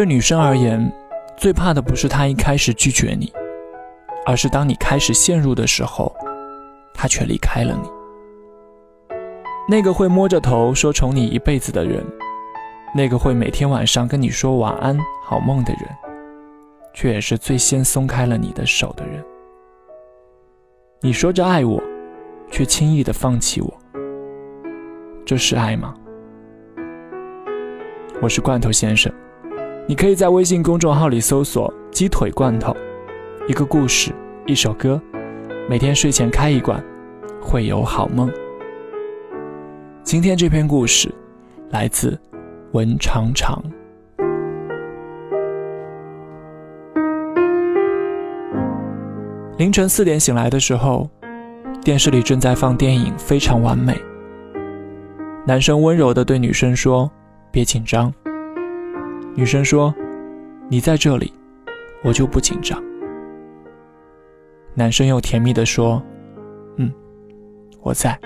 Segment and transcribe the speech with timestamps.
[0.00, 0.90] 对女生而言，
[1.36, 3.30] 最怕的不是她一开始拒绝你，
[4.24, 6.10] 而是当你开始陷入的时候，
[6.94, 7.90] 她却离开了你。
[9.68, 12.02] 那个会摸着头说宠你一辈子的人，
[12.96, 15.82] 那个会每天晚上跟你说晚安、好梦的人，
[16.94, 19.22] 却也是最先松开了你的手的人。
[21.02, 21.78] 你说着爱我，
[22.50, 23.70] 却轻易的放弃我，
[25.26, 25.94] 这是爱吗？
[28.22, 29.12] 我是罐头先生，
[29.90, 32.72] 你可以在微信公众号里搜索“鸡腿罐头”，
[33.48, 34.12] 一个故事，
[34.46, 35.02] 一首歌，
[35.68, 36.80] 每天睡前开一罐，
[37.42, 38.30] 会有好梦。
[40.04, 41.12] 今天这篇故事
[41.70, 42.16] 来自
[42.70, 43.60] 文长长。
[49.58, 51.10] 凌晨四点醒来的时候，
[51.82, 53.92] 电视里正在放电影《非常完美》。
[55.44, 57.10] 男生温柔的对女生说
[57.50, 58.14] ：“别紧张。”
[59.34, 59.94] 女生说
[60.68, 61.32] ：“你在这里，
[62.02, 62.82] 我就不紧张。”
[64.74, 66.02] 男生又甜蜜地说
[66.78, 66.92] ：“嗯，
[67.80, 68.18] 我在。”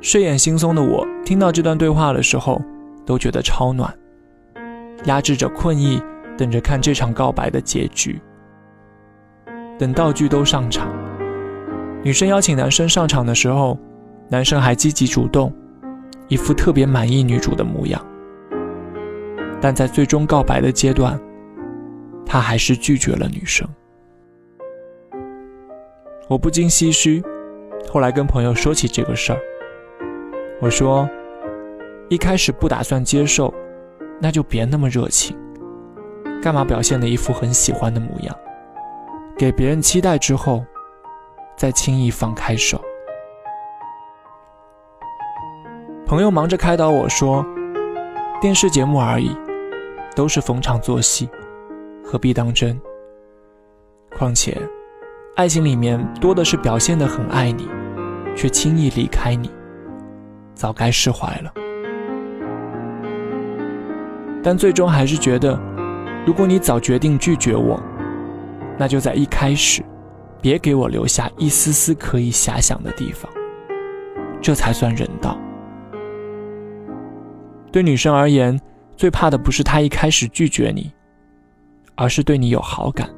[0.00, 2.60] 睡眼惺忪的我，听到这段对话的时候，
[3.04, 3.92] 都觉得超暖。
[5.04, 6.00] 压制着困意，
[6.36, 8.20] 等着看这场告白的结局。
[9.78, 10.88] 等道具都上场，
[12.02, 13.78] 女生邀请男生上场的时候，
[14.28, 15.52] 男生还积极主动，
[16.28, 18.04] 一副特别满意女主的模样。
[19.62, 21.16] 但在最终告白的阶段，
[22.26, 23.64] 他还是拒绝了女生。
[26.28, 27.22] 我不禁唏嘘，
[27.88, 29.38] 后来跟朋友说起这个事儿。
[30.60, 31.08] 我说
[32.10, 33.54] ：“一开始不打算接受，
[34.20, 35.36] 那就别那么热情，
[36.42, 38.36] 干嘛表现的一副很喜欢的模样？
[39.38, 40.64] 给别人期待之后，
[41.56, 42.82] 再轻易放开手。”
[46.04, 47.46] 朋友忙着开导我说
[48.40, 49.34] ：“电视节目而已，
[50.14, 51.28] 都是逢场作戏，
[52.04, 52.80] 何必当真？
[54.16, 54.56] 况且，
[55.36, 57.68] 爱情里面多的是表现的很爱你，
[58.36, 59.50] 却轻易离开你。”
[60.54, 61.52] 早该释怀了，
[64.42, 65.58] 但最终还是觉得，
[66.26, 67.82] 如果你早决定拒绝我，
[68.78, 69.82] 那就在一开始，
[70.42, 73.32] 别给我留下一丝丝可以遐想的地方，
[74.42, 75.38] 这才算人道。
[77.72, 78.60] 对女生而言，
[78.96, 80.92] 最怕的不是他一开始拒绝你，
[81.96, 83.10] 而是对你有好感，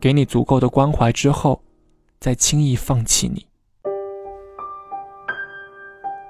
[0.00, 1.62] 给你足够的关怀之后，
[2.20, 3.46] 再轻易放弃你。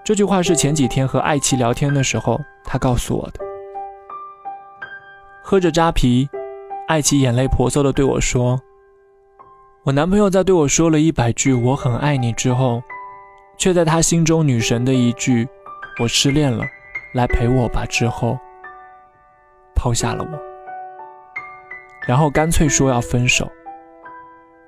[0.05, 3.41] 这句话是前几天和艾琪聊天的时候，他告诉我的。
[5.43, 6.29] 喝着扎啤，
[6.87, 8.61] 艾琪眼泪婆娑的对我说
[9.85, 12.83] ：“我男朋友在对我说了一百句‘我很爱你’之后，
[13.59, 15.49] 却在他心中女神的一句
[16.01, 16.65] ‘我失恋了，
[17.13, 18.39] 来陪我吧’之后，
[19.79, 20.31] 抛下了我，
[22.07, 23.49] 然后干脆说要分手。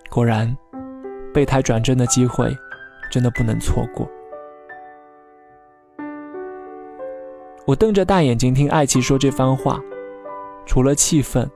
[0.09, 0.57] 果然，
[1.35, 2.57] 备胎转正的机会
[3.11, 4.09] 真的不能错过。”
[7.67, 9.81] 我瞪着大眼睛听艾奇说这番话，
[10.65, 11.51] 除了气愤，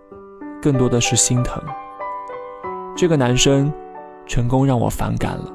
[0.61, 1.63] 更多的是心疼。
[2.97, 3.73] 这个男生
[4.27, 5.53] 成功让我反感了。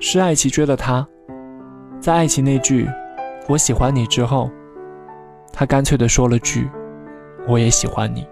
[0.00, 1.06] 是艾奇追了他，
[2.00, 2.86] 在艾奇那句
[3.48, 4.50] “我喜欢你”之后，
[5.52, 6.70] 他干脆的说了句
[7.48, 8.26] “我也喜欢你”，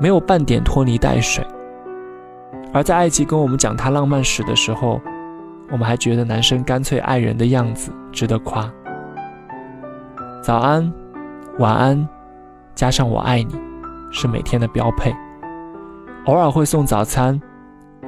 [0.00, 1.46] 没有半点拖泥带水。
[2.72, 5.00] 而在艾琪跟我们讲他浪漫史的时候，
[5.70, 8.68] 我们还觉得男生干脆爱人的样子值得夸。
[10.42, 10.92] 早安，
[11.58, 12.08] 晚安，
[12.74, 13.54] 加上我爱你，
[14.10, 15.14] 是每天的标配。
[16.26, 17.40] 偶尔会送早餐，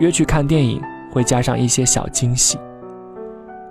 [0.01, 2.59] 约去看电影会加上一些小惊喜。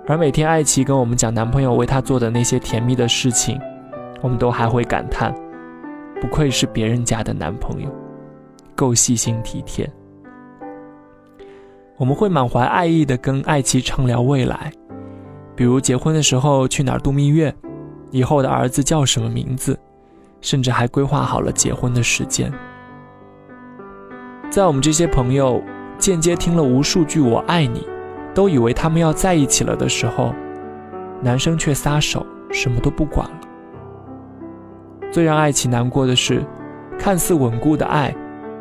[0.06, 3.60] 而每天艾琪跟我们讲男朋友为她做的那些甜蜜的事情，
[4.20, 5.32] 我们都还会感叹，
[6.20, 7.88] 不愧是别人家的男朋友，
[8.74, 9.88] 够细心体贴。
[11.96, 14.72] 我们会满怀爱意的跟艾琪畅聊未来，
[15.54, 17.54] 比如结婚的时候去哪儿度蜜月，
[18.10, 19.78] 以后的儿子叫什么名字，
[20.40, 22.52] 甚至还规划好了结婚的时间。
[24.50, 25.62] 在我们这些朋友
[25.96, 27.86] 间接听了无数句“我爱你”，
[28.34, 30.34] 都以为他们要在一起了的时候，
[31.20, 33.40] 男生却撒手，什么都不管了。
[35.10, 36.42] 最让艾琪难过的是，
[36.98, 38.14] 看似稳固的爱，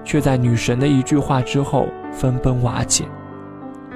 [0.03, 3.05] 却在女神的一句话之后分崩瓦解。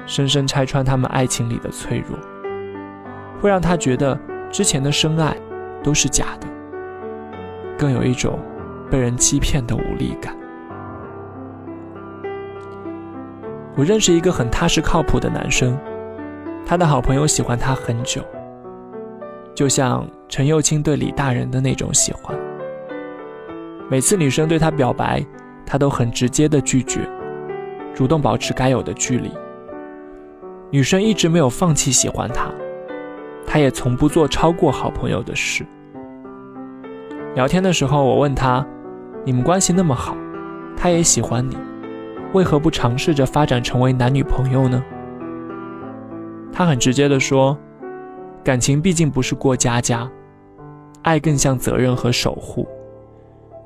[0.06, 2.16] 深深拆穿他们爱情里的脆弱，
[3.40, 4.16] 会让他觉得
[4.52, 5.36] 之前的深爱
[5.82, 6.46] 都是假的，
[7.76, 8.38] 更有一种
[8.88, 10.35] 被人欺骗的无力感。
[13.76, 15.78] 我认识一个很踏实靠谱的男生，
[16.64, 18.22] 他的好朋友喜欢他很久，
[19.54, 22.34] 就像陈幼卿对李大人的那种喜欢。
[23.90, 25.22] 每次女生对他表白，
[25.66, 27.06] 他都很直接的拒绝，
[27.94, 29.30] 主动保持该有的距离。
[30.70, 32.50] 女生一直没有放弃喜欢他，
[33.46, 35.66] 他也从不做超过好朋友的事。
[37.34, 38.66] 聊天的时候，我问他
[39.22, 40.16] ：“你们关系那么好，
[40.78, 41.58] 他也喜欢你，
[42.36, 44.84] 为何不尝试着发展成为男女朋友呢？”
[46.52, 47.58] 他很直接的说
[48.44, 50.06] ：“感情毕竟不是过家家，
[51.02, 52.68] 爱更像责任和守护。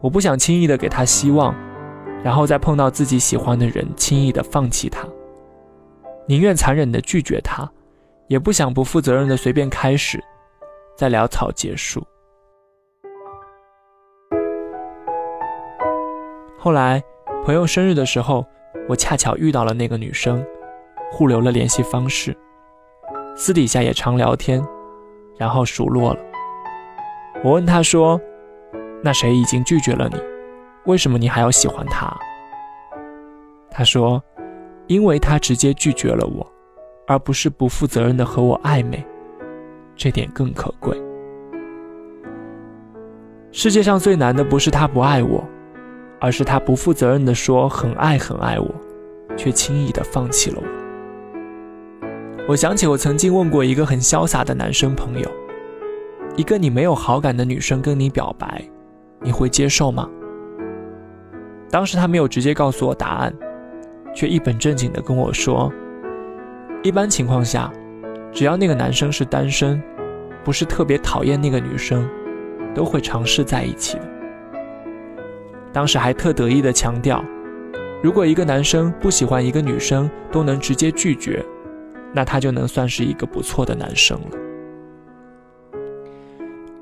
[0.00, 1.54] 我不想轻易的给他希望，
[2.22, 5.06] 然后再碰到自己喜欢的人，轻易的放弃他。”
[6.26, 7.68] 宁愿残忍的拒绝他，
[8.28, 10.22] 也不想不负责任的随便开始，
[10.96, 12.06] 再潦草结束。
[16.56, 17.02] 后来
[17.44, 18.46] 朋友生日的时候，
[18.90, 20.44] 我恰巧遇到了那个女生，
[21.12, 22.36] 互留了联系方式，
[23.36, 24.60] 私底下也常聊天，
[25.38, 26.18] 然后熟络了。
[27.44, 28.20] 我问她说
[29.00, 30.20] ：“那谁已经拒绝了你，
[30.86, 32.12] 为什么你还要喜欢他？”
[33.70, 34.20] 她说。
[34.86, 36.44] 因为他直接拒绝了我，
[37.06, 39.00] 而不是不负责任的和我暧昧，
[39.94, 41.00] 这点更可贵。
[43.52, 45.44] 世界上最难的不是他不爱我，
[46.20, 48.68] 而是他不负责任的说很爱很爱我，
[49.36, 50.66] 却轻易的放弃了我。
[52.48, 55.28] 我想起我曾经问过一个很潇洒的男生朋友，
[56.36, 58.62] 一个你没有好感的女生跟你表白，
[59.20, 60.08] 你会接受吗？
[61.70, 63.34] 当时他没有直接告诉我答案。
[64.12, 65.72] 却一本正经地跟我说
[66.82, 67.72] ：“一般情况下，
[68.32, 69.80] 只要那个男生是单身，
[70.42, 72.10] 不是特别讨厌那个女生，
[72.74, 74.02] 都会尝试在一起的。”
[75.72, 77.24] 当时还特得意地强调
[78.02, 81.44] ：“如果一个男生不喜欢一个女生都能直接拒绝，
[82.12, 84.38] 那他就能算是一个不错的男生了。”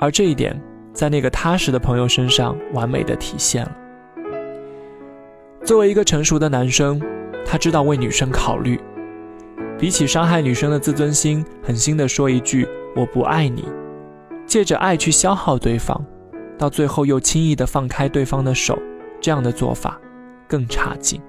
[0.01, 0.61] 而这一点，
[0.93, 3.73] 在那个踏实的朋友身上完美的体现了。
[5.65, 7.01] 作为一个成熟的男生。
[7.51, 8.79] 他知道为女生考虑，
[9.79, 13.67] 比起伤害女生的自尊心，狠心的说一句“我不爱你”，
[14.45, 15.99] 借着爱去消耗对方，
[16.59, 18.79] 到最后又轻易的放开对方的手，
[19.21, 19.99] 这样的做法
[20.49, 21.21] 更差劲。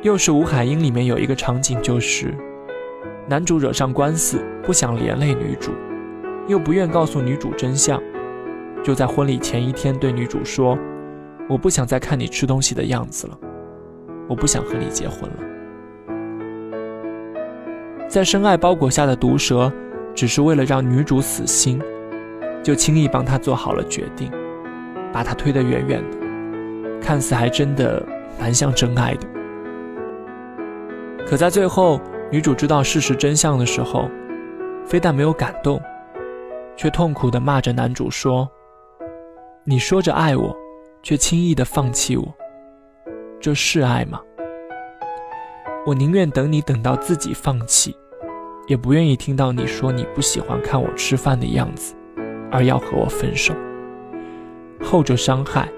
[0.00, 2.34] 又是吴海英里面有一个场景，就是
[3.28, 5.70] 男主惹上官司，不想连累女主，
[6.48, 8.02] 又不愿告诉女主真相，
[8.82, 10.76] 就在婚礼前一天对女主说。
[11.48, 13.36] 我不想再看你吃东西的样子了，
[14.28, 15.36] 我不想和你结婚了。
[18.08, 19.70] 在深爱包裹下的毒蛇，
[20.14, 21.82] 只是为了让女主死心，
[22.62, 24.30] 就轻易帮他做好了决定，
[25.12, 26.16] 把他推得远远的，
[27.00, 28.04] 看似还真的
[28.38, 29.26] 蛮像真爱的。
[31.26, 32.00] 可在最后，
[32.30, 34.10] 女主知道事实真相的时候，
[34.86, 35.80] 非但没有感动，
[36.76, 38.48] 却痛苦地骂着男主说
[39.64, 40.56] ：“你说着爱我。”
[41.04, 42.32] 却轻易的放弃我，
[43.40, 44.20] 这是爱吗？
[45.84, 47.92] 我宁愿等你等到自己放弃，
[48.68, 51.92] 也不愿意听到你说你不喜欢看我吃饭的样子，
[52.52, 53.52] 而要和我分手。
[54.80, 55.68] 后者伤害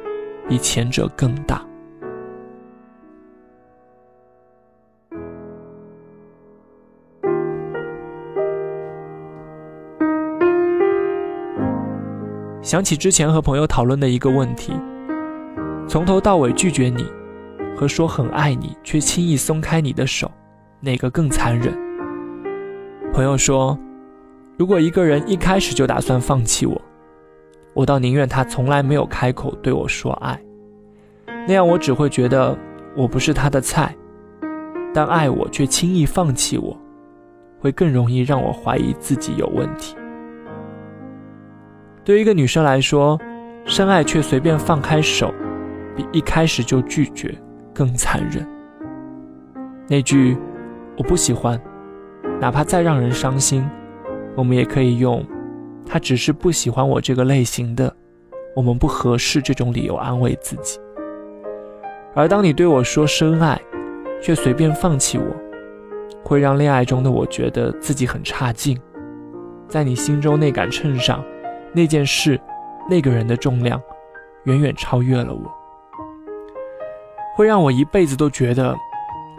[0.49, 1.65] 比前者更大。
[12.61, 14.73] 想起之前和朋友讨论的一个问题。
[15.87, 17.05] 从头到尾拒绝你，
[17.77, 20.31] 和说很爱你却轻易松开你的手，
[20.81, 21.75] 哪个更残忍？
[23.13, 23.79] 朋友说，
[24.57, 26.81] 如果一个人一开始就打算放弃我，
[27.73, 30.41] 我倒宁愿他从来没有开口对我说爱，
[31.47, 32.57] 那样我只会觉得
[32.97, 33.95] 我不是他的菜。
[34.93, 36.77] 但爱我却轻易放弃我，
[37.59, 39.97] 会更容易让我怀疑自己有问题。
[42.05, 43.21] 对于一个女生来说，
[43.65, 45.35] 深爱却随便放开手。
[45.97, 47.33] 比一开始就拒绝
[47.73, 48.45] 更残忍。
[49.87, 50.37] 那句
[50.99, 51.57] “我不喜欢”，
[52.41, 53.65] 哪怕再让人伤心，
[54.37, 55.25] 我们也可以用
[55.87, 57.95] “他只是不喜欢我这个类型的，
[58.57, 60.79] 我们不合适”这种理由安慰自己。
[62.15, 63.61] 而当你对我说深爱，
[64.23, 65.25] 却随便放弃我，
[66.23, 68.79] 会让恋爱中的我觉得自己很差劲。
[69.69, 71.25] 在你心中那杆秤上，
[71.73, 72.41] 那件事、
[72.89, 73.81] 那个人的重量，
[74.45, 75.53] 远远超越了我。
[77.37, 78.77] 会让我一辈子都觉得，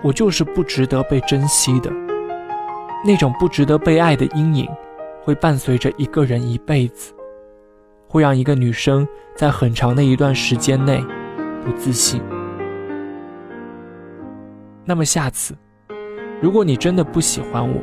[0.04, 1.92] 我就是不值得被珍惜的。
[3.06, 4.68] 那种不值得被爱的阴影，
[5.25, 7.12] 会伴随着一个人一辈子，
[8.08, 11.03] 会让一个女生在很长的一段时间内
[11.63, 12.22] 不自信。
[14.86, 15.58] 那么下次，
[16.39, 17.82] 如果你真的不喜欢我，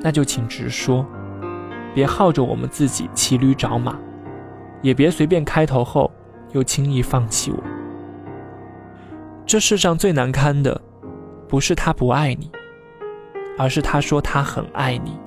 [0.00, 1.04] 那就请直说，
[1.94, 3.94] 别耗着我们自己骑驴找马，
[4.80, 6.10] 也别随便开头后
[6.52, 7.62] 又轻易放弃我。
[9.44, 10.80] 这世上最难堪的，
[11.46, 12.50] 不是他不爱你，
[13.58, 15.18] 而是他说他很爱你，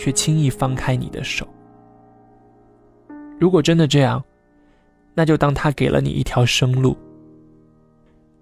[0.00, 1.46] 却轻易放开你的手。
[3.38, 4.24] 如果真的这样，
[5.12, 6.96] 那就当他给了你一条生路，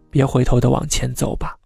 [0.09, 1.59] 别回头的往前走吧。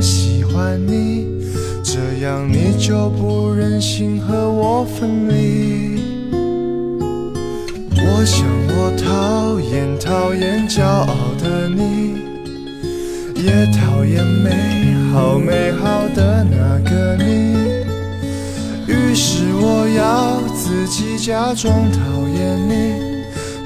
[0.00, 1.26] 喜欢你，
[1.82, 5.98] 这样你就不忍心和我分离。
[8.00, 12.16] 我想我讨厌讨厌骄傲的你，
[13.34, 17.56] 也讨厌美好美好的那个你。
[18.86, 22.94] 于是我要自己假装讨厌你，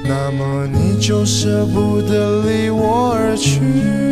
[0.03, 4.02] 那么你就舍不得离我而去。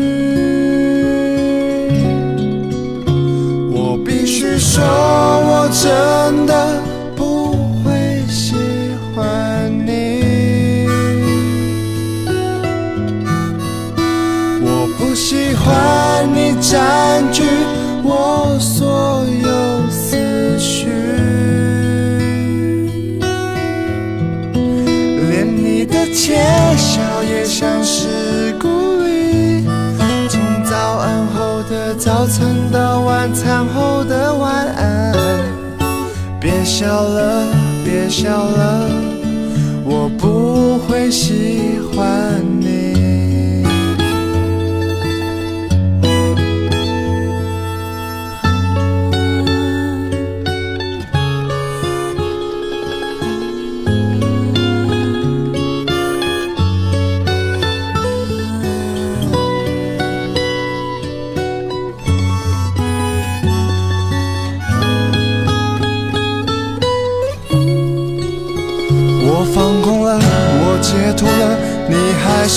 [25.44, 26.36] 你的窃
[26.78, 28.68] 笑也像是鼓
[29.04, 29.66] 励，
[30.30, 35.14] 从早安后的早餐到晚餐后的晚安。
[36.40, 37.46] 别笑了，
[37.86, 38.90] 别笑了，
[39.86, 42.41] 我不会喜欢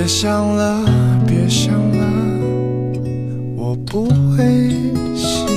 [0.00, 0.82] 别想了，
[1.26, 2.06] 别想了，
[3.54, 4.72] 我不会
[5.14, 5.49] 想。